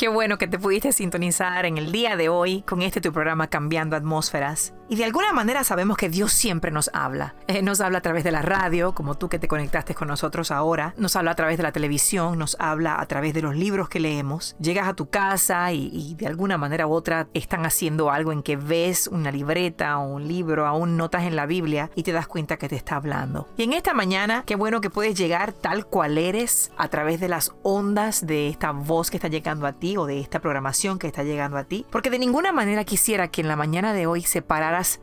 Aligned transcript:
Qué 0.00 0.08
bueno 0.08 0.38
que 0.38 0.48
te 0.48 0.58
pudiste 0.58 0.92
sintonizar 0.92 1.66
en 1.66 1.76
el 1.76 1.92
día 1.92 2.16
de 2.16 2.30
hoy 2.30 2.62
con 2.62 2.80
este 2.80 3.02
tu 3.02 3.12
programa 3.12 3.48
Cambiando 3.48 3.96
Atmósferas. 3.96 4.72
Y 4.90 4.96
de 4.96 5.04
alguna 5.04 5.32
manera 5.32 5.62
sabemos 5.62 5.96
que 5.96 6.08
Dios 6.08 6.32
siempre 6.32 6.72
nos 6.72 6.90
habla. 6.92 7.36
Eh, 7.46 7.62
nos 7.62 7.80
habla 7.80 7.98
a 7.98 8.00
través 8.00 8.24
de 8.24 8.32
la 8.32 8.42
radio, 8.42 8.92
como 8.92 9.14
tú 9.14 9.28
que 9.28 9.38
te 9.38 9.46
conectaste 9.46 9.94
con 9.94 10.08
nosotros 10.08 10.50
ahora. 10.50 10.94
Nos 10.96 11.14
habla 11.14 11.30
a 11.30 11.36
través 11.36 11.58
de 11.58 11.62
la 11.62 11.70
televisión, 11.70 12.36
nos 12.40 12.56
habla 12.58 13.00
a 13.00 13.06
través 13.06 13.32
de 13.32 13.40
los 13.40 13.54
libros 13.54 13.88
que 13.88 14.00
leemos. 14.00 14.56
Llegas 14.58 14.88
a 14.88 14.94
tu 14.94 15.08
casa 15.08 15.72
y, 15.72 15.90
y 15.92 16.16
de 16.16 16.26
alguna 16.26 16.58
manera 16.58 16.88
u 16.88 16.92
otra 16.92 17.28
están 17.34 17.66
haciendo 17.66 18.10
algo 18.10 18.32
en 18.32 18.42
que 18.42 18.56
ves 18.56 19.06
una 19.06 19.30
libreta 19.30 19.96
o 19.98 20.08
un 20.08 20.26
libro, 20.26 20.66
aún 20.66 20.96
notas 20.96 21.22
en 21.22 21.36
la 21.36 21.46
Biblia 21.46 21.92
y 21.94 22.02
te 22.02 22.10
das 22.10 22.26
cuenta 22.26 22.56
que 22.56 22.68
te 22.68 22.74
está 22.74 22.96
hablando. 22.96 23.46
Y 23.56 23.62
en 23.62 23.74
esta 23.74 23.94
mañana, 23.94 24.42
qué 24.44 24.56
bueno 24.56 24.80
que 24.80 24.90
puedes 24.90 25.14
llegar 25.14 25.52
tal 25.52 25.86
cual 25.86 26.18
eres 26.18 26.72
a 26.76 26.88
través 26.88 27.20
de 27.20 27.28
las 27.28 27.54
ondas 27.62 28.26
de 28.26 28.48
esta 28.48 28.72
voz 28.72 29.12
que 29.12 29.18
está 29.18 29.28
llegando 29.28 29.68
a 29.68 29.72
ti 29.72 29.96
o 29.96 30.06
de 30.06 30.18
esta 30.18 30.40
programación 30.40 30.98
que 30.98 31.06
está 31.06 31.22
llegando 31.22 31.58
a 31.58 31.62
ti, 31.62 31.86
porque 31.92 32.10
de 32.10 32.18
ninguna 32.18 32.50
manera 32.50 32.82
quisiera 32.82 33.28
que 33.28 33.40
en 33.40 33.46
la 33.46 33.54
mañana 33.54 33.92
de 33.92 34.08
hoy 34.08 34.22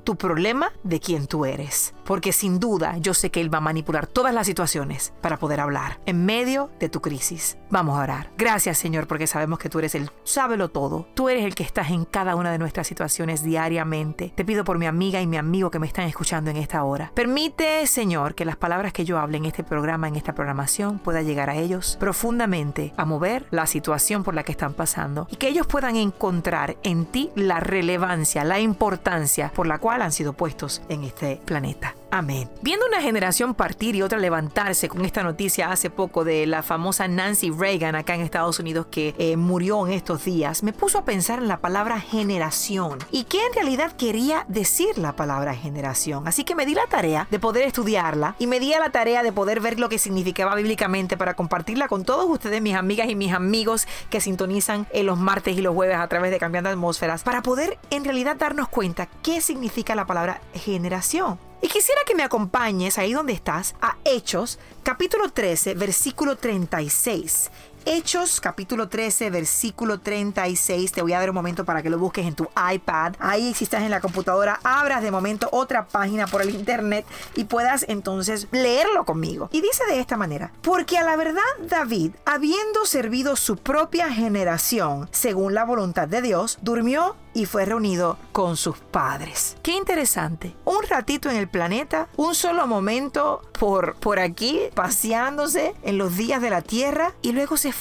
tu 0.03 0.15
problema 0.15 0.71
de 0.83 0.99
quien 0.99 1.27
tú 1.27 1.45
eres, 1.45 1.93
porque 2.05 2.31
sin 2.31 2.59
duda 2.59 2.97
yo 2.97 3.13
sé 3.13 3.29
que 3.29 3.41
Él 3.41 3.53
va 3.53 3.59
a 3.59 3.61
manipular 3.61 4.07
todas 4.07 4.33
las 4.33 4.47
situaciones 4.47 5.13
para 5.21 5.37
poder 5.37 5.59
hablar 5.59 5.99
en 6.05 6.25
medio 6.25 6.69
de 6.79 6.89
tu 6.89 7.01
crisis. 7.01 7.57
Vamos 7.69 7.97
a 7.97 8.03
orar. 8.03 8.31
Gracias 8.37 8.77
Señor, 8.77 9.07
porque 9.07 9.27
sabemos 9.27 9.59
que 9.59 9.69
tú 9.69 9.79
eres 9.79 9.95
el 9.95 10.09
sábelo 10.23 10.69
todo, 10.69 11.07
tú 11.13 11.29
eres 11.29 11.45
el 11.45 11.55
que 11.55 11.63
estás 11.63 11.91
en 11.91 12.05
cada 12.05 12.35
una 12.35 12.51
de 12.51 12.57
nuestras 12.57 12.87
situaciones 12.87 13.43
diariamente. 13.43 14.33
Te 14.35 14.45
pido 14.45 14.63
por 14.63 14.77
mi 14.77 14.85
amiga 14.85 15.21
y 15.21 15.27
mi 15.27 15.37
amigo 15.37 15.71
que 15.71 15.79
me 15.79 15.87
están 15.87 16.07
escuchando 16.07 16.49
en 16.49 16.57
esta 16.57 16.83
hora. 16.83 17.11
Permite 17.13 17.85
Señor 17.87 18.35
que 18.35 18.45
las 18.45 18.57
palabras 18.57 18.93
que 18.93 19.05
yo 19.05 19.19
hable 19.19 19.37
en 19.37 19.45
este 19.45 19.63
programa, 19.63 20.07
en 20.07 20.15
esta 20.15 20.33
programación, 20.33 20.99
pueda 20.99 21.21
llegar 21.21 21.49
a 21.49 21.55
ellos 21.55 21.97
profundamente 21.99 22.93
a 22.97 23.05
mover 23.05 23.47
la 23.51 23.67
situación 23.67 24.23
por 24.23 24.33
la 24.33 24.43
que 24.43 24.51
están 24.51 24.73
pasando 24.73 25.27
y 25.29 25.35
que 25.35 25.49
ellos 25.49 25.67
puedan 25.67 25.95
encontrar 25.95 26.77
en 26.83 27.05
ti 27.05 27.31
la 27.35 27.59
relevancia, 27.59 28.43
la 28.43 28.59
importancia 28.59 29.51
por 29.53 29.66
la 29.67 29.79
cual 29.79 30.01
han 30.01 30.11
sido 30.11 30.33
puestos 30.33 30.81
en 30.89 31.03
este 31.03 31.41
planeta. 31.45 31.95
Amén. 32.09 32.49
Viendo 32.61 32.85
una 32.85 33.01
generación 33.01 33.53
partir 33.53 33.95
y 33.95 34.01
otra 34.01 34.17
levantarse 34.17 34.87
con 34.87 35.03
esta 35.03 35.23
noticia 35.23 35.71
hace 35.71 35.89
poco 35.89 36.23
de 36.23 36.47
la 36.47 36.63
famosa 36.63 37.07
Nancy 37.07 37.51
Reagan 37.51 37.95
acá 37.95 38.15
en 38.15 38.21
Estados 38.21 38.59
Unidos 38.59 38.87
que 38.89 39.13
eh, 39.17 39.35
murió 39.35 39.85
en 39.85 39.93
estos 39.93 40.23
días, 40.23 40.63
me 40.63 40.71
puso 40.71 40.99
a 40.99 41.05
pensar 41.05 41.39
en 41.39 41.49
la 41.49 41.57
palabra 41.57 41.99
generación 41.99 42.99
y 43.11 43.25
qué 43.25 43.45
en 43.45 43.53
realidad 43.53 43.91
quería 43.91 44.45
decir 44.47 44.97
la 44.97 45.15
palabra 45.15 45.53
generación. 45.53 46.27
Así 46.27 46.45
que 46.45 46.55
me 46.55 46.65
di 46.65 46.75
la 46.75 46.87
tarea 46.87 47.27
de 47.29 47.39
poder 47.39 47.67
estudiarla 47.67 48.35
y 48.39 48.47
me 48.47 48.59
di 48.59 48.69
la 48.69 48.89
tarea 48.89 49.23
de 49.23 49.31
poder 49.31 49.59
ver 49.59 49.79
lo 49.79 49.89
que 49.89 49.99
significaba 49.99 50.55
bíblicamente 50.55 51.17
para 51.17 51.35
compartirla 51.35 51.87
con 51.87 52.05
todos 52.05 52.29
ustedes, 52.29 52.61
mis 52.61 52.75
amigas 52.75 53.09
y 53.09 53.15
mis 53.15 53.33
amigos 53.33 53.87
que 54.09 54.21
sintonizan 54.21 54.87
en 54.91 55.05
los 55.05 55.17
martes 55.17 55.57
y 55.57 55.61
los 55.61 55.73
jueves 55.73 55.97
a 55.97 56.07
través 56.07 56.31
de 56.31 56.39
Cambiando 56.39 56.69
Atmósferas, 56.69 57.23
para 57.23 57.41
poder 57.41 57.77
en 57.89 58.03
realidad 58.03 58.37
darnos 58.37 58.69
cuenta 58.69 59.07
qué 59.23 59.41
significa 59.41 59.95
la 59.95 60.05
palabra 60.05 60.41
generación. 60.53 61.46
Y 61.61 61.69
quisiera 61.69 62.01
que 62.05 62.13
me 62.13 62.23
acompañes 62.23 62.97
ahí 62.97 63.13
donde 63.13 63.33
estás 63.33 63.75
a 63.81 63.97
Hechos, 64.05 64.59
capítulo 64.83 65.29
13, 65.29 65.73
versículo 65.73 66.35
36. 66.35 67.49
Hechos 67.89 68.41
capítulo 68.41 68.89
13, 68.89 69.29
versículo 69.29 70.01
36. 70.01 70.91
Te 70.91 71.01
voy 71.01 71.13
a 71.13 71.19
dar 71.21 71.29
un 71.29 71.35
momento 71.35 71.63
para 71.63 71.81
que 71.81 71.89
lo 71.89 71.97
busques 71.97 72.25
en 72.25 72.35
tu 72.35 72.49
iPad. 72.73 73.13
Ahí 73.17 73.53
si 73.53 73.63
estás 73.63 73.81
en 73.83 73.91
la 73.91 74.01
computadora, 74.01 74.59
abras 74.65 75.01
de 75.01 75.09
momento 75.09 75.47
otra 75.53 75.87
página 75.87 76.27
por 76.27 76.41
el 76.41 76.49
internet 76.49 77.05
y 77.33 77.45
puedas 77.45 77.85
entonces 77.87 78.49
leerlo 78.51 79.05
conmigo. 79.05 79.47
Y 79.53 79.61
dice 79.61 79.85
de 79.87 80.01
esta 80.01 80.17
manera, 80.17 80.51
porque 80.63 80.97
a 80.97 81.05
la 81.05 81.15
verdad 81.15 81.41
David, 81.61 82.11
habiendo 82.25 82.85
servido 82.85 83.37
su 83.37 83.55
propia 83.55 84.11
generación 84.11 85.07
según 85.13 85.53
la 85.53 85.63
voluntad 85.63 86.09
de 86.09 86.21
Dios, 86.21 86.57
durmió 86.61 87.15
y 87.37 87.45
fue 87.45 87.65
reunido 87.65 88.17
con 88.31 88.57
sus 88.57 88.79
padres. 88.79 89.57
Qué 89.61 89.71
interesante. 89.73 90.55
Un 90.65 90.81
ratito 90.89 91.29
en 91.29 91.35
el 91.37 91.47
planeta, 91.47 92.07
un 92.17 92.33
solo 92.33 92.65
momento 92.65 93.43
por, 93.59 93.95
por 93.95 94.19
aquí, 94.19 94.59
paseándose 94.73 95.75
en 95.83 95.99
los 95.99 96.17
días 96.17 96.41
de 96.41 96.49
la 96.49 96.63
tierra 96.63 97.13
y 97.21 97.33
luego 97.33 97.55
se 97.55 97.71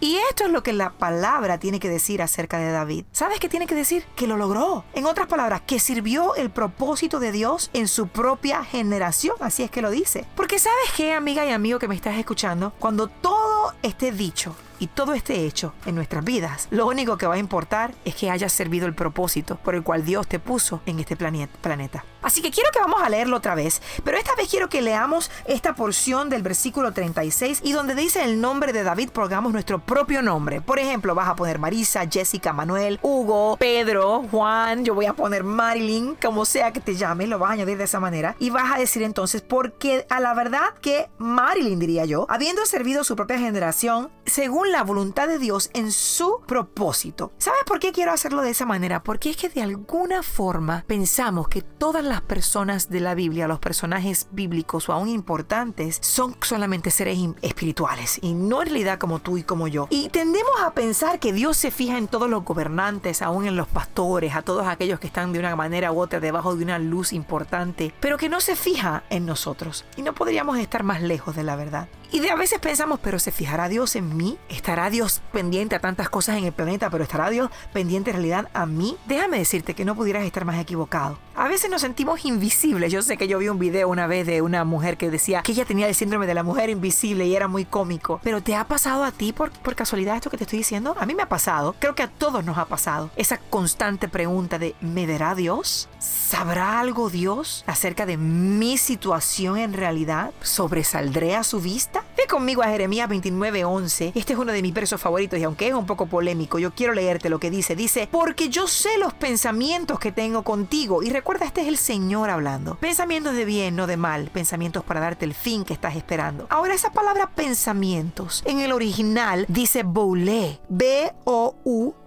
Y 0.00 0.16
esto 0.30 0.44
es 0.44 0.50
lo 0.50 0.62
que 0.62 0.72
la 0.72 0.90
palabra 0.90 1.58
tiene 1.58 1.80
que 1.80 1.88
decir 1.88 2.22
acerca 2.22 2.58
de 2.58 2.70
David. 2.70 3.04
¿Sabes 3.12 3.40
qué 3.40 3.48
tiene 3.48 3.66
que 3.66 3.74
decir? 3.74 4.04
Que 4.14 4.26
lo 4.26 4.36
logró. 4.36 4.84
En 4.92 5.06
otras 5.06 5.26
palabras, 5.26 5.62
que 5.66 5.80
sirvió 5.80 6.34
el 6.34 6.50
propósito 6.50 7.20
de 7.20 7.32
Dios 7.32 7.70
en 7.72 7.88
su 7.88 8.08
propia 8.08 8.64
generación. 8.64 9.36
Así 9.40 9.62
es 9.62 9.70
que 9.70 9.82
lo 9.82 9.90
dice. 9.90 10.26
Porque 10.36 10.58
sabes 10.58 10.92
qué, 10.96 11.12
amiga 11.12 11.46
y 11.46 11.50
amigo 11.50 11.78
que 11.78 11.88
me 11.88 11.94
estás 11.94 12.18
escuchando, 12.18 12.72
cuando 12.78 13.08
todo 13.08 13.74
esté 13.82 14.12
dicho, 14.12 14.54
y 14.78 14.88
todo 14.88 15.14
esté 15.14 15.46
hecho 15.46 15.72
en 15.86 15.94
nuestras 15.94 16.24
vidas, 16.24 16.68
lo 16.70 16.86
único 16.86 17.16
que 17.16 17.26
va 17.26 17.34
a 17.34 17.38
importar 17.38 17.94
es 18.04 18.14
que 18.14 18.30
haya 18.30 18.48
servido 18.48 18.86
el 18.86 18.94
propósito 18.94 19.56
por 19.56 19.74
el 19.74 19.82
cual 19.82 20.04
Dios 20.04 20.26
te 20.26 20.38
puso 20.38 20.80
en 20.86 21.00
este 21.00 21.16
planeta. 21.16 22.04
Así 22.26 22.42
que 22.42 22.50
quiero 22.50 22.72
que 22.72 22.80
vamos 22.80 23.00
a 23.04 23.08
leerlo 23.08 23.36
otra 23.36 23.54
vez, 23.54 23.80
pero 24.02 24.18
esta 24.18 24.34
vez 24.34 24.48
quiero 24.50 24.68
que 24.68 24.82
leamos 24.82 25.30
esta 25.44 25.76
porción 25.76 26.28
del 26.28 26.42
versículo 26.42 26.90
36 26.92 27.60
y 27.62 27.70
donde 27.70 27.94
dice 27.94 28.24
el 28.24 28.40
nombre 28.40 28.72
de 28.72 28.82
David, 28.82 29.10
pongamos 29.10 29.52
nuestro 29.52 29.78
propio 29.78 30.22
nombre. 30.22 30.60
Por 30.60 30.80
ejemplo, 30.80 31.14
vas 31.14 31.28
a 31.28 31.36
poner 31.36 31.60
Marisa, 31.60 32.04
Jessica, 32.10 32.52
Manuel, 32.52 32.98
Hugo, 33.00 33.56
Pedro, 33.58 34.24
Juan, 34.28 34.84
yo 34.84 34.96
voy 34.96 35.06
a 35.06 35.12
poner 35.12 35.44
Marilyn, 35.44 36.16
como 36.16 36.44
sea 36.44 36.72
que 36.72 36.80
te 36.80 36.96
llame, 36.96 37.28
lo 37.28 37.38
vas 37.38 37.50
a 37.50 37.52
añadir 37.52 37.78
de 37.78 37.84
esa 37.84 38.00
manera 38.00 38.34
y 38.40 38.50
vas 38.50 38.74
a 38.74 38.78
decir 38.78 39.04
entonces, 39.04 39.42
porque 39.42 40.04
a 40.10 40.18
la 40.18 40.34
verdad 40.34 40.74
que 40.82 41.08
Marilyn 41.18 41.78
diría 41.78 42.06
yo, 42.06 42.26
habiendo 42.28 42.66
servido 42.66 43.04
su 43.04 43.14
propia 43.14 43.38
generación, 43.38 44.10
según 44.24 44.72
la 44.72 44.82
voluntad 44.82 45.28
de 45.28 45.38
Dios 45.38 45.70
en 45.74 45.92
su 45.92 46.40
propósito. 46.44 47.30
¿Sabes 47.38 47.62
por 47.64 47.78
qué 47.78 47.92
quiero 47.92 48.10
hacerlo 48.10 48.42
de 48.42 48.50
esa 48.50 48.66
manera? 48.66 49.04
Porque 49.04 49.30
es 49.30 49.36
que 49.36 49.48
de 49.48 49.62
alguna 49.62 50.24
forma 50.24 50.82
pensamos 50.88 51.46
que 51.46 51.62
todas 51.62 52.02
las 52.02 52.15
personas 52.20 52.88
de 52.90 53.00
la 53.00 53.14
Biblia, 53.14 53.48
los 53.48 53.58
personajes 53.58 54.28
bíblicos 54.30 54.88
o 54.88 54.92
aún 54.92 55.08
importantes, 55.08 55.98
son 56.02 56.36
solamente 56.42 56.90
seres 56.90 57.18
espirituales 57.42 58.18
y 58.22 58.34
no 58.34 58.62
en 58.62 58.68
realidad 58.68 58.98
como 58.98 59.18
tú 59.18 59.38
y 59.38 59.42
como 59.42 59.68
yo. 59.68 59.88
Y 59.90 60.08
tendemos 60.08 60.60
a 60.62 60.72
pensar 60.72 61.18
que 61.18 61.32
Dios 61.32 61.56
se 61.56 61.70
fija 61.70 61.98
en 61.98 62.08
todos 62.08 62.28
los 62.28 62.44
gobernantes, 62.44 63.22
aún 63.22 63.46
en 63.46 63.56
los 63.56 63.68
pastores, 63.68 64.34
a 64.34 64.42
todos 64.42 64.66
aquellos 64.66 65.00
que 65.00 65.06
están 65.06 65.32
de 65.32 65.38
una 65.38 65.56
manera 65.56 65.92
u 65.92 66.00
otra 66.00 66.20
debajo 66.20 66.56
de 66.56 66.64
una 66.64 66.78
luz 66.78 67.12
importante, 67.12 67.92
pero 68.00 68.18
que 68.18 68.28
no 68.28 68.40
se 68.40 68.56
fija 68.56 69.04
en 69.10 69.26
nosotros. 69.26 69.84
Y 69.96 70.02
no 70.02 70.14
podríamos 70.14 70.58
estar 70.58 70.82
más 70.82 71.02
lejos 71.02 71.36
de 71.36 71.42
la 71.42 71.56
verdad. 71.56 71.88
Y 72.12 72.20
de 72.20 72.30
a 72.30 72.36
veces 72.36 72.60
pensamos, 72.60 73.00
pero 73.02 73.18
¿se 73.18 73.32
fijará 73.32 73.68
Dios 73.68 73.96
en 73.96 74.16
mí? 74.16 74.38
¿Estará 74.48 74.90
Dios 74.90 75.22
pendiente 75.32 75.74
a 75.74 75.80
tantas 75.80 76.08
cosas 76.08 76.36
en 76.38 76.44
el 76.44 76.52
planeta, 76.52 76.88
pero 76.88 77.02
estará 77.02 77.30
Dios 77.30 77.50
pendiente 77.72 78.10
en 78.10 78.16
realidad 78.16 78.48
a 78.54 78.64
mí? 78.66 78.96
Déjame 79.06 79.38
decirte 79.38 79.74
que 79.74 79.84
no 79.84 79.96
pudieras 79.96 80.24
estar 80.24 80.44
más 80.44 80.60
equivocado. 80.60 81.18
A 81.38 81.48
veces 81.48 81.68
nos 81.68 81.82
sentimos 81.82 82.24
invisibles. 82.24 82.90
Yo 82.90 83.02
sé 83.02 83.18
que 83.18 83.28
yo 83.28 83.38
vi 83.38 83.50
un 83.50 83.58
video 83.58 83.90
una 83.90 84.06
vez 84.06 84.26
de 84.26 84.40
una 84.40 84.64
mujer 84.64 84.96
que 84.96 85.10
decía 85.10 85.42
que 85.42 85.52
ella 85.52 85.66
tenía 85.66 85.86
el 85.86 85.94
síndrome 85.94 86.26
de 86.26 86.32
la 86.32 86.42
mujer 86.42 86.70
invisible 86.70 87.26
y 87.26 87.36
era 87.36 87.46
muy 87.46 87.66
cómico. 87.66 88.20
Pero 88.24 88.42
¿te 88.42 88.56
ha 88.56 88.66
pasado 88.66 89.04
a 89.04 89.12
ti 89.12 89.34
por, 89.34 89.50
por 89.50 89.74
casualidad 89.74 90.16
esto 90.16 90.30
que 90.30 90.38
te 90.38 90.44
estoy 90.44 90.60
diciendo? 90.60 90.96
A 90.98 91.04
mí 91.04 91.14
me 91.14 91.22
ha 91.22 91.28
pasado. 91.28 91.76
Creo 91.78 91.94
que 91.94 92.02
a 92.02 92.08
todos 92.08 92.42
nos 92.42 92.56
ha 92.56 92.64
pasado. 92.64 93.10
Esa 93.16 93.36
constante 93.36 94.08
pregunta 94.08 94.58
de 94.58 94.74
¿me 94.80 95.04
verá 95.04 95.34
Dios? 95.34 95.90
¿Sabrá 96.26 96.80
algo 96.80 97.08
Dios 97.08 97.62
acerca 97.68 98.04
de 98.04 98.16
mi 98.16 98.78
situación 98.78 99.58
en 99.58 99.72
realidad? 99.72 100.32
¿Sobresaldré 100.40 101.36
a 101.36 101.44
su 101.44 101.60
vista? 101.60 102.02
Ve 102.16 102.26
conmigo 102.28 102.64
a 102.64 102.66
Jeremías 102.66 103.08
29:11. 103.08 104.10
Este 104.12 104.32
es 104.32 104.38
uno 104.38 104.50
de 104.50 104.60
mis 104.60 104.74
versos 104.74 105.00
favoritos 105.00 105.38
y 105.38 105.44
aunque 105.44 105.68
es 105.68 105.74
un 105.74 105.86
poco 105.86 106.06
polémico, 106.06 106.58
yo 106.58 106.74
quiero 106.74 106.94
leerte 106.94 107.28
lo 107.28 107.38
que 107.38 107.48
dice. 107.48 107.76
Dice, 107.76 108.08
porque 108.10 108.48
yo 108.48 108.66
sé 108.66 108.98
los 108.98 109.14
pensamientos 109.14 110.00
que 110.00 110.10
tengo 110.10 110.42
contigo. 110.42 111.04
Y 111.04 111.10
recuerda, 111.10 111.46
este 111.46 111.60
es 111.60 111.68
el 111.68 111.76
Señor 111.76 112.28
hablando. 112.28 112.74
Pensamientos 112.74 113.36
de 113.36 113.44
bien, 113.44 113.76
no 113.76 113.86
de 113.86 113.96
mal. 113.96 114.28
Pensamientos 114.32 114.82
para 114.82 114.98
darte 114.98 115.26
el 115.26 115.34
fin 115.34 115.64
que 115.64 115.74
estás 115.74 115.94
esperando. 115.94 116.48
Ahora, 116.50 116.74
esa 116.74 116.90
palabra 116.90 117.30
pensamientos 117.36 118.42
en 118.46 118.58
el 118.58 118.72
original 118.72 119.46
dice 119.48 119.84
boule. 119.84 120.58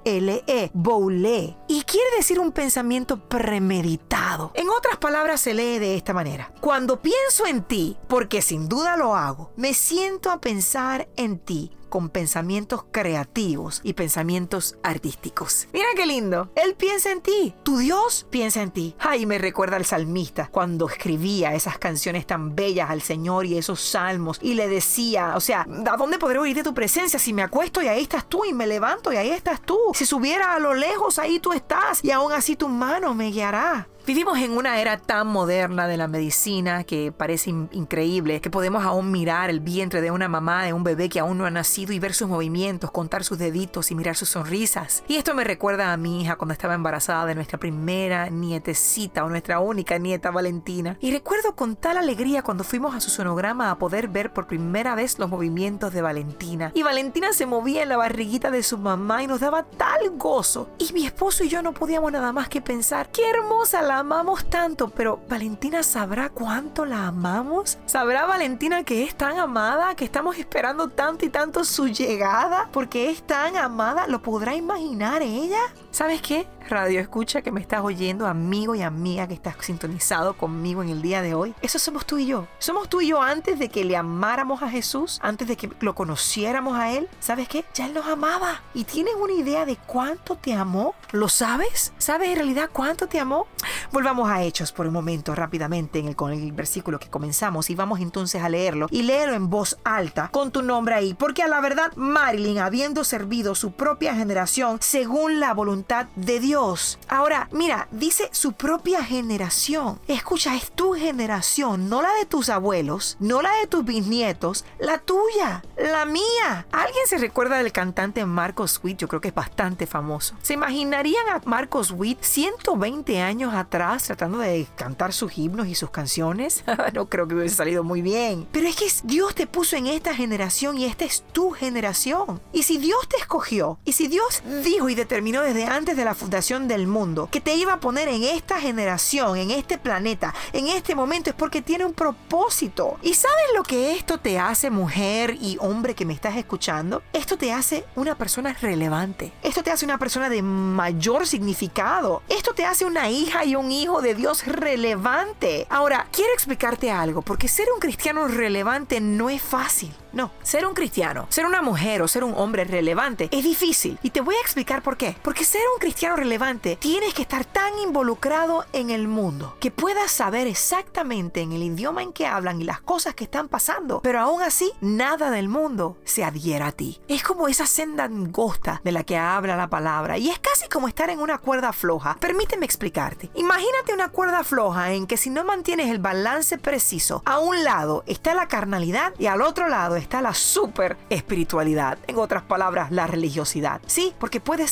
B-O-U-L-E. 0.03 0.71
Boule. 0.73 1.57
Y 1.67 1.83
quiere 1.83 2.17
decir 2.17 2.39
un 2.39 2.51
pensamiento 2.51 3.17
premeditado. 3.27 4.51
En 4.55 4.69
otras 4.69 4.97
palabras, 4.97 5.41
se 5.41 5.53
lee 5.53 5.79
de 5.79 5.95
esta 5.95 6.13
manera. 6.13 6.51
Cuando 6.61 7.01
pienso 7.01 7.45
en 7.45 7.63
ti, 7.63 7.97
porque 8.07 8.41
sin 8.41 8.67
duda 8.67 8.97
lo 8.97 9.15
hago, 9.15 9.51
me 9.55 9.73
siento 9.73 10.31
a 10.31 10.41
pensar 10.41 11.07
en 11.15 11.39
ti 11.39 11.71
con 11.89 12.09
pensamientos 12.09 12.85
creativos 12.91 13.81
y 13.83 13.93
pensamientos 13.93 14.77
artísticos. 14.83 15.67
Mira 15.73 15.87
qué 15.95 16.05
lindo. 16.05 16.51
Él 16.55 16.75
piensa 16.75 17.11
en 17.11 17.21
ti. 17.21 17.53
Tu 17.63 17.77
Dios 17.77 18.27
piensa 18.29 18.61
en 18.61 18.71
ti. 18.71 18.95
Ay, 18.99 19.25
me 19.25 19.37
recuerda 19.37 19.75
al 19.75 19.85
salmista 19.85 20.49
cuando 20.51 20.87
escribía 20.87 21.53
esas 21.55 21.77
canciones 21.77 22.25
tan 22.25 22.55
bellas 22.55 22.89
al 22.89 23.01
Señor 23.01 23.45
y 23.45 23.57
esos 23.57 23.81
salmos 23.81 24.39
y 24.41 24.53
le 24.53 24.67
decía, 24.67 25.33
o 25.35 25.39
sea, 25.39 25.61
¿a 25.61 25.97
dónde 25.97 26.19
podré 26.19 26.39
oír 26.39 26.55
de 26.55 26.63
tu 26.63 26.73
presencia 26.73 27.19
si 27.19 27.33
me 27.33 27.41
acuesto 27.41 27.81
y 27.81 27.87
ahí 27.87 28.03
estás 28.03 28.27
tú 28.27 28.45
y 28.45 28.53
me 28.53 28.67
levanto 28.67 29.11
y 29.11 29.17
ahí 29.17 29.29
estás 29.29 29.61
tú? 29.61 29.77
Si 29.93 30.05
subiera 30.05 30.53
a 30.55 30.59
lo 30.59 30.73
lejos, 30.73 31.19
ahí 31.19 31.39
tú 31.39 31.53
estás 31.53 32.03
y 32.03 32.11
aún 32.11 32.31
así 32.31 32.55
tu 32.55 32.67
mano 32.67 33.13
me 33.13 33.31
guiará. 33.31 33.87
Vivimos 34.09 34.39
en 34.39 34.57
una 34.57 34.81
era 34.81 34.97
tan 34.97 35.27
moderna 35.27 35.85
de 35.87 35.95
la 35.95 36.07
medicina 36.07 36.83
que 36.83 37.11
parece 37.11 37.51
increíble 37.51 38.41
que 38.41 38.49
podemos 38.49 38.83
aún 38.83 39.11
mirar 39.11 39.51
el 39.51 39.59
vientre 39.59 40.01
de 40.01 40.09
una 40.09 40.27
mamá 40.27 40.63
de 40.63 40.73
un 40.73 40.83
bebé 40.83 41.09
que 41.09 41.19
aún 41.19 41.37
no 41.37 41.45
ha 41.45 41.51
nacido 41.51 41.93
y 41.93 41.99
ver 41.99 42.15
sus 42.15 42.27
movimientos, 42.27 42.89
contar 42.89 43.23
sus 43.23 43.37
deditos 43.37 43.91
y 43.91 43.95
mirar 43.95 44.15
sus 44.15 44.29
sonrisas. 44.29 45.03
Y 45.07 45.17
esto 45.17 45.35
me 45.35 45.43
recuerda 45.43 45.93
a 45.93 45.97
mi 45.97 46.23
hija 46.23 46.37
cuando 46.37 46.53
estaba 46.53 46.73
embarazada 46.73 47.27
de 47.27 47.35
nuestra 47.35 47.59
primera 47.59 48.31
nietecita 48.31 49.23
o 49.23 49.29
nuestra 49.29 49.59
única 49.59 49.99
nieta 49.99 50.31
Valentina. 50.31 50.97
Y 50.99 51.11
recuerdo 51.11 51.55
con 51.55 51.75
tal 51.75 51.99
alegría 51.99 52.41
cuando 52.41 52.63
fuimos 52.63 52.95
a 52.95 53.01
su 53.01 53.11
sonograma 53.11 53.69
a 53.69 53.77
poder 53.77 54.07
ver 54.07 54.33
por 54.33 54.47
primera 54.47 54.95
vez 54.95 55.19
los 55.19 55.29
movimientos 55.29 55.93
de 55.93 56.01
Valentina. 56.01 56.71
Y 56.73 56.81
Valentina 56.81 57.31
se 57.31 57.45
movía 57.45 57.83
en 57.83 57.89
la 57.89 57.97
barriguita 57.97 58.49
de 58.49 58.63
su 58.63 58.79
mamá 58.79 59.21
y 59.21 59.27
nos 59.27 59.39
daba 59.39 59.65
tal 59.65 60.17
gozo. 60.17 60.67
Y 60.79 60.93
mi 60.93 61.05
esposo 61.05 61.43
y 61.43 61.49
yo 61.49 61.61
no 61.61 61.75
podíamos 61.75 62.11
nada 62.11 62.33
más 62.33 62.49
que 62.49 62.59
pensar, 62.59 63.11
qué 63.11 63.29
hermosa 63.29 63.83
la 63.83 63.98
amamos 63.99 64.45
tanto, 64.45 64.89
pero 64.89 65.19
Valentina 65.29 65.83
sabrá 65.83 66.29
cuánto 66.29 66.85
la 66.85 67.07
amamos. 67.07 67.77
¿Sabrá 67.85 68.25
Valentina 68.25 68.83
que 68.83 69.03
es 69.03 69.15
tan 69.15 69.37
amada, 69.37 69.95
que 69.95 70.05
estamos 70.05 70.37
esperando 70.37 70.87
tanto 70.87 71.25
y 71.25 71.29
tanto 71.29 71.63
su 71.63 71.87
llegada? 71.87 72.69
Porque 72.71 73.11
es 73.11 73.21
tan 73.21 73.57
amada, 73.57 74.07
¿lo 74.07 74.21
podrá 74.21 74.55
imaginar 74.55 75.21
ella? 75.21 75.59
¿Sabes 75.91 76.21
qué? 76.21 76.47
Radio 76.69 76.99
escucha 76.99 77.41
que 77.41 77.51
me 77.51 77.59
estás 77.59 77.81
oyendo, 77.81 78.27
amigo 78.27 78.75
y 78.75 78.83
amiga 78.83 79.27
que 79.27 79.33
estás 79.33 79.55
sintonizado 79.59 80.37
conmigo 80.37 80.83
en 80.83 80.89
el 80.89 81.01
día 81.01 81.23
de 81.23 81.33
hoy. 81.33 81.55
Eso 81.63 81.79
somos 81.79 82.05
tú 82.05 82.19
y 82.19 82.27
yo. 82.27 82.47
Somos 82.59 82.87
tú 82.87 83.01
y 83.01 83.07
yo 83.07 83.23
antes 83.23 83.57
de 83.57 83.69
que 83.69 83.83
le 83.83 83.97
amáramos 83.97 84.61
a 84.61 84.69
Jesús, 84.69 85.19
antes 85.23 85.47
de 85.47 85.57
que 85.57 85.71
lo 85.79 85.95
conociéramos 85.95 86.77
a 86.77 86.91
Él. 86.91 87.09
¿Sabes 87.19 87.47
qué? 87.47 87.65
Ya 87.73 87.87
Él 87.87 87.95
nos 87.95 88.05
amaba. 88.05 88.61
¿Y 88.75 88.83
tienes 88.83 89.15
una 89.15 89.33
idea 89.33 89.65
de 89.65 89.77
cuánto 89.77 90.35
te 90.35 90.53
amó? 90.53 90.93
¿Lo 91.11 91.27
sabes? 91.27 91.91
¿Sabes 91.97 92.29
en 92.29 92.35
realidad 92.35 92.69
cuánto 92.71 93.07
te 93.07 93.19
amó? 93.19 93.47
Volvamos 93.91 94.29
a 94.29 94.43
Hechos 94.43 94.71
por 94.71 94.87
un 94.87 94.93
momento 94.93 95.35
rápidamente 95.35 95.99
en 95.99 96.07
el, 96.07 96.15
con 96.15 96.31
el 96.31 96.51
versículo 96.51 96.99
que 96.99 97.09
comenzamos 97.09 97.69
y 97.69 97.75
vamos 97.75 97.99
entonces 97.99 98.41
a 98.41 98.49
leerlo 98.49 98.87
y 98.91 99.03
léelo 99.03 99.33
en 99.33 99.49
voz 99.49 99.77
alta 99.83 100.29
con 100.31 100.51
tu 100.51 100.61
nombre 100.61 100.95
ahí. 100.95 101.13
Porque 101.13 101.43
a 101.43 101.47
la 101.47 101.61
verdad 101.61 101.91
Marilyn, 101.95 102.59
habiendo 102.59 103.03
servido 103.03 103.55
su 103.55 103.71
propia 103.71 104.15
generación 104.15 104.77
según 104.81 105.39
la 105.39 105.53
voluntad 105.53 106.07
de 106.15 106.39
Dios, 106.39 106.79
Ahora, 107.07 107.47
mira, 107.51 107.87
dice 107.91 108.29
su 108.31 108.53
propia 108.53 109.03
generación. 109.03 109.99
Escucha, 110.07 110.55
es 110.55 110.71
tu 110.71 110.93
generación, 110.93 111.89
no 111.89 112.01
la 112.01 112.13
de 112.13 112.25
tus 112.25 112.49
abuelos, 112.49 113.17
no 113.19 113.41
la 113.41 113.51
de 113.61 113.67
tus 113.67 113.83
bisnietos, 113.83 114.65
la 114.79 114.99
tuya, 114.99 115.63
la 115.77 116.05
mía. 116.05 116.67
¿Alguien 116.71 117.07
se 117.07 117.17
recuerda 117.17 117.57
del 117.57 117.71
cantante 117.71 118.25
Marcos 118.25 118.79
Witt? 118.83 118.99
Yo 118.99 119.07
creo 119.07 119.21
que 119.21 119.29
es 119.29 119.33
bastante 119.33 119.87
famoso. 119.87 120.35
¿Se 120.41 120.53
imaginarían 120.53 121.27
a 121.29 121.41
Marcos 121.45 121.91
Witt 121.91 122.21
120 122.21 123.21
años 123.21 123.48
atrás 123.53 124.03
tratando 124.03 124.39
de 124.39 124.67
cantar 124.75 125.13
sus 125.13 125.37
himnos 125.37 125.67
y 125.67 125.75
sus 125.75 125.91
canciones? 125.91 126.63
no 126.93 127.09
creo 127.09 127.27
que 127.27 127.35
hubiese 127.35 127.55
salido 127.55 127.83
muy 127.83 128.01
bien. 128.01 128.47
Pero 128.51 128.67
es 128.67 128.75
que 128.75 128.87
Dios 129.03 129.35
te 129.35 129.47
puso 129.47 129.75
en 129.75 129.87
esta 129.87 130.13
generación 130.13 130.77
y 130.77 130.85
esta 130.85 131.05
es 131.05 131.23
tu 131.31 131.51
generación. 131.51 132.41
Y 132.53 132.63
si 132.63 132.77
Dios 132.77 133.07
te 133.07 133.17
escogió, 133.17 133.79
y 133.85 133.93
si 133.93 134.07
Dios 134.07 134.41
dijo 134.63 134.89
y 134.89 134.95
determinó 134.95 135.41
desde 135.41 135.65
antes 135.65 135.97
de 135.97 136.05
la 136.05 136.15
fundación 136.15 136.67
del 136.67 136.87
mundo, 136.87 137.29
que 137.31 137.41
te 137.41 137.55
iba 137.55 137.73
a 137.73 137.79
poner 137.79 138.07
en 138.07 138.23
esta 138.23 138.59
generación, 138.59 139.37
en 139.37 139.51
este 139.51 139.77
planeta, 139.77 140.33
en 140.53 140.67
este 140.67 140.95
momento, 140.95 141.29
es 141.29 141.35
porque 141.35 141.61
tiene 141.61 141.85
un 141.85 141.93
propósito. 141.93 142.97
¿Y 143.01 143.13
sabes 143.13 143.45
lo 143.55 143.63
que 143.63 143.93
esto 143.95 144.19
te 144.19 144.39
hace, 144.39 144.69
mujer 144.69 145.37
y 145.39 145.57
hombre 145.59 145.95
que 145.95 146.05
me 146.05 146.13
estás 146.13 146.35
escuchando? 146.37 147.01
Esto 147.13 147.37
te 147.37 147.51
hace 147.51 147.85
una 147.95 148.15
persona 148.15 148.53
relevante. 148.53 149.33
Esto 149.43 149.63
te 149.63 149.71
hace 149.71 149.85
una 149.85 149.97
persona 149.97 150.29
de 150.29 150.41
mayor 150.41 151.27
significado. 151.27 152.21
Esto 152.29 152.53
te 152.53 152.65
hace 152.65 152.85
una 152.85 153.09
hija 153.09 153.38
y 153.45 153.55
un 153.55 153.71
hijo 153.71 154.01
de 154.01 154.15
Dios 154.15 154.45
relevante. 154.45 155.67
Ahora, 155.69 156.07
quiero 156.11 156.33
explicarte 156.33 156.91
algo, 156.91 157.21
porque 157.21 157.47
ser 157.47 157.67
un 157.73 157.79
cristiano 157.79 158.27
relevante 158.27 159.01
no 159.01 159.29
es 159.29 159.41
fácil. 159.41 159.93
No, 160.11 160.31
ser 160.41 160.65
un 160.65 160.73
cristiano, 160.73 161.27
ser 161.29 161.45
una 161.45 161.61
mujer 161.61 162.01
o 162.01 162.07
ser 162.07 162.23
un 162.23 162.33
hombre 162.35 162.63
relevante 162.63 163.29
es 163.31 163.43
difícil. 163.43 163.99
Y 164.01 164.09
te 164.09 164.21
voy 164.21 164.35
a 164.35 164.41
explicar 164.41 164.81
por 164.81 164.97
qué. 164.97 165.15
Porque 165.21 165.43
ser 165.43 165.61
un 165.73 165.79
cristiano 165.79 166.15
relevante 166.15 166.77
tienes 166.77 167.13
que 167.13 167.21
estar 167.21 167.45
tan 167.45 167.77
involucrado 167.79 168.65
en 168.73 168.89
el 168.89 169.07
mundo 169.07 169.55
que 169.59 169.71
puedas 169.71 170.11
saber 170.11 170.47
exactamente 170.47 171.41
en 171.41 171.53
el 171.53 171.63
idioma 171.63 172.03
en 172.03 172.13
que 172.13 172.27
hablan 172.27 172.61
y 172.61 172.63
las 172.63 172.81
cosas 172.81 173.13
que 173.13 173.23
están 173.23 173.47
pasando. 173.47 174.01
Pero 174.01 174.19
aún 174.19 174.41
así, 174.41 174.71
nada 174.81 175.29
del 175.31 175.49
mundo 175.49 175.97
se 176.03 176.23
adhiera 176.23 176.67
a 176.67 176.71
ti. 176.71 176.99
Es 177.07 177.23
como 177.23 177.47
esa 177.47 177.67
senda 177.67 178.05
angosta 178.05 178.81
de 178.83 178.91
la 178.91 179.03
que 179.03 179.17
habla 179.17 179.55
la 179.55 179.69
palabra. 179.69 180.17
Y 180.17 180.29
es 180.29 180.39
casi 180.39 180.67
como 180.67 180.87
estar 180.87 181.09
en 181.09 181.19
una 181.19 181.37
cuerda 181.37 181.73
floja. 181.73 182.17
Permíteme 182.19 182.65
explicarte. 182.65 183.29
Imagínate 183.35 183.93
una 183.93 184.09
cuerda 184.09 184.43
floja 184.43 184.93
en 184.93 185.07
que 185.07 185.17
si 185.17 185.29
no 185.29 185.43
mantienes 185.43 185.89
el 185.89 185.99
balance 185.99 186.57
preciso, 186.57 187.21
a 187.25 187.39
un 187.39 187.63
lado 187.63 188.03
está 188.07 188.33
la 188.33 188.47
carnalidad 188.47 189.13
y 189.19 189.27
al 189.27 189.41
otro 189.41 189.67
lado 189.67 189.95
está 189.99 190.21
la 190.21 190.33
super 190.33 190.97
espiritualidad. 191.09 191.97
En 192.07 192.17
otras 192.17 192.43
palabras, 192.43 192.91
la 192.91 193.07
religiosidad. 193.07 193.81
Sí, 193.85 194.13
porque 194.19 194.39
puede 194.39 194.65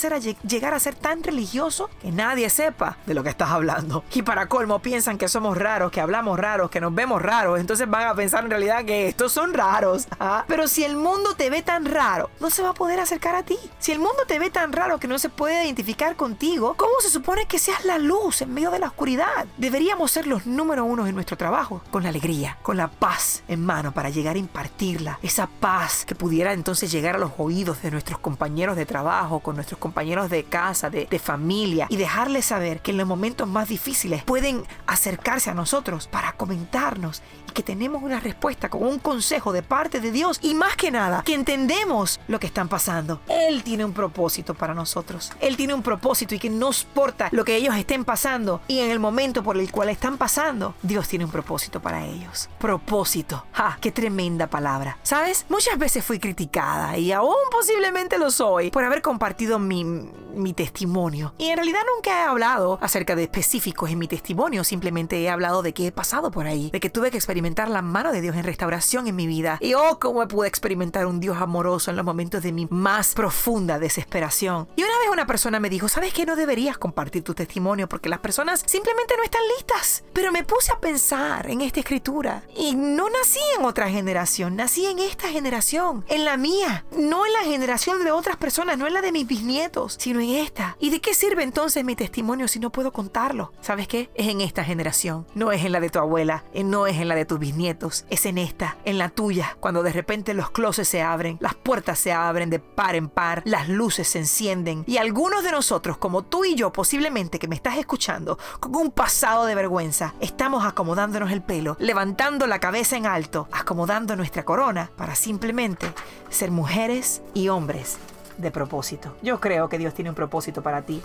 llegar 0.48 0.74
a 0.74 0.80
ser 0.80 0.96
tan 0.96 1.24
religioso 1.24 1.90
que 2.02 2.12
nadie 2.12 2.50
sepa 2.50 2.98
de 3.06 3.14
lo 3.14 3.24
que 3.24 3.30
estás 3.30 3.50
hablando. 3.50 4.04
Y 4.14 4.24
para 4.24 4.48
colmo 4.48 4.80
piensan 4.80 5.18
que 5.18 5.28
somos 5.28 5.58
raros, 5.58 5.92
que 5.92 6.02
hablamos 6.02 6.40
raros, 6.40 6.72
que 6.72 6.82
nos 6.82 6.94
vemos 6.94 7.22
raros. 7.22 7.60
Entonces 7.60 7.90
van 7.90 8.08
a 8.08 8.16
pensar 8.16 8.44
en 8.44 8.50
realidad 8.50 8.84
que 8.84 9.08
estos 9.08 9.32
son 9.32 9.54
raros. 9.54 10.08
¿ah? 10.20 10.46
Pero 10.48 10.68
si 10.68 10.84
el 10.84 10.96
mundo 10.96 11.36
te 11.36 11.50
ve 11.50 11.62
tan 11.62 11.86
raro, 11.86 12.30
no 12.40 12.50
se 12.50 12.64
va 12.64 12.70
a 12.70 12.74
poder 12.74 13.00
acercar 13.00 13.36
a 13.36 13.44
ti. 13.44 13.58
Si 13.80 13.92
el 13.92 14.00
mundo 14.00 14.24
te 14.28 14.40
ve 14.40 14.50
tan 14.50 14.74
raro 14.74 15.00
que 15.00 15.08
no 15.08 15.20
se 15.20 15.30
puede 15.30 15.66
identificar 15.66 16.16
contigo, 16.16 16.74
¿cómo 16.76 16.94
se 17.00 17.10
supone 17.10 17.46
que 17.46 17.60
seas 17.60 17.86
la 17.86 17.98
luz 17.98 18.42
en 18.42 18.54
medio 18.54 18.72
de 18.72 18.80
la 18.80 18.88
oscuridad? 18.88 19.46
Deberíamos 19.58 20.12
ser 20.12 20.28
los 20.28 20.46
número 20.46 20.86
uno 20.86 21.06
en 21.08 21.16
nuestro 21.16 21.38
trabajo, 21.38 21.82
con 21.92 22.04
la 22.04 22.10
alegría, 22.10 22.58
con 22.62 22.78
la 22.78 22.88
paz 22.88 23.44
en 23.48 23.64
mano 23.64 23.92
para 23.92 24.10
llegar 24.10 24.36
a 24.36 24.40
impartirla 24.40 25.17
esa 25.22 25.48
paz 25.48 26.06
que 26.06 26.16
pudiera 26.16 26.54
entonces 26.54 26.92
llegar 26.92 27.16
a 27.16 27.20
los 27.20 27.32
oídos 27.38 27.82
de 27.82 27.92
nuestros 27.92 28.20
compañeros 28.20 28.76
de 28.76 28.86
trabajo, 28.86 29.40
con 29.40 29.56
nuestros 29.56 29.80
compañeros 29.80 30.30
de 30.30 30.44
casa, 30.44 30.90
de, 30.90 31.08
familia, 31.20 31.88
y 31.90 31.98
dejarles 31.98 32.46
saber 32.46 32.82
que 32.82 32.92
en 32.92 32.98
los 32.98 33.08
momentos 33.08 33.48
más 33.48 33.70
difíciles 33.70 34.24
pueden 34.24 34.64
acercarse 34.86 35.50
a 35.50 35.54
nosotros 35.54 36.08
para 36.08 36.34
comentarnos 36.34 37.22
y 37.50 37.52
que 37.52 37.64
tenemos 37.64 38.04
una 38.04 38.20
respuesta 38.20 38.70
con 38.70 38.84
un 38.84 39.00
consejo 39.00 39.52
de 39.52 39.64
parte 39.64 40.00
de 40.00 40.12
Dios 40.12 40.40
y 40.42 40.54
más 40.54 40.76
que 40.76 40.92
nada 40.92 41.24
que 41.24 41.34
entendemos 41.34 42.20
lo 42.28 42.40
que 42.40 42.48
están 42.48 42.70
pasando. 42.70 43.22
Él 43.28 43.64
tiene 43.64 43.84
un 43.84 43.94
propósito 43.94 44.54
para 44.54 44.74
nosotros. 44.74 45.32
Él 45.40 45.58
tiene 45.58 45.74
un 45.74 45.82
propósito 45.82 46.36
y 46.36 46.40
que 46.40 46.50
no 46.50 46.72
importa 46.72 47.30
lo 47.32 47.44
que 47.44 47.56
ellos 47.56 47.76
estén 47.76 48.06
pasando 48.06 48.62
y 48.68 48.80
en 48.80 48.92
el 48.92 49.00
momento 49.00 49.44
por 49.44 49.58
el 49.58 49.72
cual 49.72 49.90
están 49.90 50.18
pasando, 50.18 50.76
Dios 50.82 51.08
tiene 51.08 51.26
un 51.26 51.32
propósito 51.32 51.82
para 51.82 52.06
ellos. 52.06 52.50
Propósito. 52.60 53.46
¡Ja! 53.54 53.78
¡Qué 53.82 53.92
tremenda 53.92 54.48
palabra! 54.48 54.98
¿Sabes? 55.08 55.46
Muchas 55.48 55.78
veces 55.78 56.04
fui 56.04 56.20
criticada 56.20 56.98
y 56.98 57.14
aún 57.14 57.34
posiblemente 57.50 58.18
lo 58.18 58.30
soy 58.30 58.72
por 58.72 58.84
haber 58.84 59.02
compartido 59.02 59.58
mi, 59.58 59.86
mi 59.86 60.54
testimonio. 60.54 61.34
Y 61.38 61.46
en 61.46 61.56
realidad 61.56 61.80
nunca 61.96 62.10
he 62.10 62.24
hablado 62.24 62.78
acerca 62.82 63.16
de 63.16 63.24
específicos 63.24 63.90
en 63.90 64.00
mi 64.00 64.10
testimonio, 64.10 64.66
simplemente 64.66 65.22
he 65.22 65.30
hablado 65.30 65.62
de 65.62 65.74
que 65.74 65.88
he 65.88 65.92
pasado 65.94 66.30
por 66.30 66.46
ahí, 66.46 66.70
de 66.72 66.82
que 66.82 66.90
tuve 66.90 67.10
que 67.10 67.16
experimentar 67.16 67.70
la 67.70 67.82
mano 67.82 68.12
de 68.12 68.20
Dios 68.20 68.36
en 68.36 68.44
restauración 68.44 69.08
en 69.08 69.16
mi 69.16 69.28
vida. 69.28 69.60
Y 69.62 69.76
oh, 69.76 69.98
cómo 69.98 70.28
pude 70.28 70.50
experimentar 70.50 71.06
un 71.06 71.22
Dios 71.22 71.38
amoroso 71.38 71.90
en 71.90 71.96
los 71.96 72.06
momentos 72.06 72.44
de 72.44 72.52
mi 72.52 72.68
más 72.70 73.14
profunda 73.14 73.80
desesperación. 73.80 74.68
Y 74.76 74.84
una 74.84 75.00
vez 75.00 75.10
una 75.10 75.26
persona 75.26 75.62
me 75.62 75.70
dijo, 75.70 75.88
¿sabes 75.88 76.14
que 76.14 76.26
no 76.26 76.36
deberías 76.36 76.78
compartir 76.78 77.24
tu 77.24 77.34
testimonio 77.34 77.88
porque 77.88 78.10
las 78.10 78.20
personas 78.20 78.62
simplemente 78.66 79.16
no 79.16 79.24
están 79.24 79.42
listas? 79.56 80.04
Pero 80.12 80.34
me 80.34 80.44
puse 80.44 80.74
a 80.74 80.80
pensar 80.82 81.50
en 81.50 81.62
esta 81.62 81.80
escritura 81.80 82.44
y 82.56 82.76
no 82.76 83.10
nací 83.10 83.40
en 83.58 83.64
otra 83.64 83.90
generación, 83.90 84.58
nací 84.58 84.86
en 84.86 84.97
esta 85.00 85.30
generación, 85.30 86.06
en 86.08 86.26
la 86.26 86.38
mía, 86.38 86.86
no 86.92 87.26
en 87.26 87.34
la 87.34 87.44
generación 87.44 88.04
de 88.04 88.12
otras 88.12 88.38
personas, 88.38 88.78
no 88.78 88.88
en 88.88 88.94
la 88.94 89.02
de 89.02 89.12
mis 89.12 89.28
bisnietos, 89.28 89.96
sino 90.00 90.20
en 90.20 90.30
esta. 90.30 90.76
¿Y 90.80 90.90
de 90.90 91.02
qué 91.02 91.14
sirve 91.14 91.44
entonces 91.44 91.84
mi 91.84 91.96
testimonio 91.96 92.48
si 92.48 92.60
no 92.60 92.72
puedo 92.72 92.92
contarlo? 92.92 93.52
¿Sabes 93.62 93.88
qué? 93.88 94.10
Es 94.16 94.28
en 94.28 94.42
esta 94.42 94.64
generación, 94.64 95.28
no 95.36 95.52
es 95.52 95.64
en 95.66 95.72
la 95.72 95.80
de 95.80 95.90
tu 95.90 96.00
abuela, 96.00 96.44
eh, 96.54 96.64
no 96.64 96.88
es 96.88 96.98
en 96.98 97.08
la 97.08 97.16
de 97.16 97.26
tus 97.26 97.40
bisnietos, 97.40 98.06
es 98.10 98.26
en 98.26 98.38
esta, 98.38 98.78
en 98.86 98.98
la 98.98 99.10
tuya, 99.10 99.58
cuando 99.60 99.84
de 99.84 99.94
repente 99.94 100.34
los 100.34 100.52
closets 100.52 100.90
se 100.90 101.02
abren, 101.02 101.38
las 101.40 101.56
puertas 101.56 102.00
se 102.00 102.12
abren 102.12 102.50
de 102.50 102.60
par 102.60 102.96
en 102.96 103.10
par, 103.10 103.42
las 103.46 103.70
luces 103.70 104.08
se 104.08 104.20
encienden 104.20 104.84
y 104.88 104.98
algunos 104.98 105.44
de 105.44 105.52
nosotros, 105.52 105.98
como 105.98 106.24
tú 106.24 106.46
y 106.46 106.56
yo 106.56 106.72
posiblemente 106.72 107.40
que 107.40 107.48
me 107.48 107.56
estás 107.56 107.78
escuchando, 107.78 108.38
con 108.60 108.76
un 108.76 108.92
pasado 108.92 109.46
de 109.46 109.56
vergüenza, 109.56 110.14
estamos 110.20 110.66
acomodándonos 110.66 111.32
el 111.32 111.42
pelo, 111.42 111.76
levantando 111.80 112.48
la 112.48 112.60
cabeza 112.60 112.98
en 112.98 113.06
alto, 113.06 113.48
acomodando 113.52 114.16
nuestra 114.16 114.44
corona 114.44 114.87
para 114.96 115.16
simplemente 115.16 115.88
ser 116.30 116.52
mujeres 116.52 117.22
y 117.34 117.50
hombres 117.50 117.98
de 118.38 118.52
propósito. 118.52 119.16
Yo 119.22 119.40
creo 119.40 119.70
que 119.70 119.78
Dios 119.78 119.94
tiene 119.94 120.10
un 120.10 120.16
propósito 120.16 120.62
para 120.62 120.84
ti. 120.84 121.02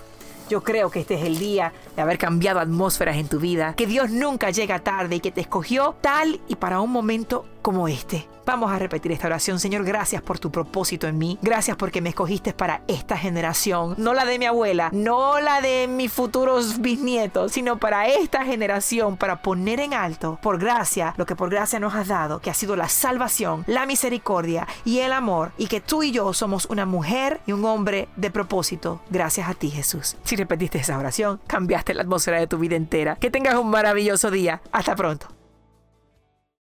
Yo 0.50 0.62
creo 0.62 0.90
que 0.90 1.00
este 1.00 1.14
es 1.14 1.22
el 1.22 1.38
día 1.38 1.72
de 1.96 2.02
haber 2.02 2.18
cambiado 2.18 2.60
atmósferas 2.60 3.16
en 3.16 3.28
tu 3.28 3.38
vida, 3.38 3.74
que 3.74 3.86
Dios 3.86 4.10
nunca 4.10 4.50
llega 4.50 4.80
tarde 4.80 5.16
y 5.16 5.20
que 5.20 5.30
te 5.30 5.40
escogió 5.40 5.94
tal 6.00 6.40
y 6.48 6.56
para 6.56 6.80
un 6.80 6.90
momento 6.90 7.46
como 7.62 7.88
este. 7.88 8.28
Vamos 8.44 8.72
a 8.72 8.78
repetir 8.78 9.12
esta 9.12 9.28
oración. 9.28 9.60
Señor, 9.60 9.84
gracias 9.84 10.20
por 10.20 10.38
tu 10.38 10.50
propósito 10.50 11.06
en 11.06 11.16
mí. 11.16 11.38
Gracias 11.42 11.76
porque 11.76 12.00
me 12.00 12.08
escogiste 12.08 12.52
para 12.52 12.82
esta 12.88 13.16
generación. 13.16 13.94
No 13.98 14.14
la 14.14 14.24
de 14.24 14.38
mi 14.38 14.46
abuela, 14.46 14.90
no 14.92 15.40
la 15.40 15.60
de 15.60 15.86
mis 15.86 16.12
futuros 16.12 16.80
bisnietos, 16.80 17.52
sino 17.52 17.78
para 17.78 18.08
esta 18.08 18.44
generación, 18.44 19.16
para 19.16 19.42
poner 19.42 19.78
en 19.80 19.94
alto, 19.94 20.38
por 20.42 20.58
gracia, 20.58 21.14
lo 21.16 21.24
que 21.24 21.36
por 21.36 21.50
gracia 21.50 21.78
nos 21.78 21.94
has 21.94 22.08
dado, 22.08 22.40
que 22.40 22.50
ha 22.50 22.54
sido 22.54 22.74
la 22.74 22.88
salvación, 22.88 23.64
la 23.68 23.86
misericordia 23.86 24.66
y 24.84 24.98
el 24.98 25.12
amor. 25.12 25.52
Y 25.56 25.68
que 25.68 25.80
tú 25.80 26.02
y 26.02 26.10
yo 26.10 26.32
somos 26.32 26.66
una 26.66 26.84
mujer 26.84 27.40
y 27.46 27.52
un 27.52 27.64
hombre 27.64 28.08
de 28.16 28.30
propósito. 28.30 29.00
Gracias 29.10 29.48
a 29.48 29.54
ti, 29.54 29.70
Jesús. 29.70 30.16
Si 30.24 30.34
repetiste 30.34 30.78
esa 30.78 30.98
oración, 30.98 31.40
cambiaste 31.46 31.94
la 31.94 32.02
atmósfera 32.02 32.40
de 32.40 32.48
tu 32.48 32.58
vida 32.58 32.74
entera. 32.74 33.16
Que 33.16 33.30
tengas 33.30 33.54
un 33.54 33.70
maravilloso 33.70 34.30
día. 34.30 34.60
Hasta 34.72 34.96
pronto. 34.96 35.41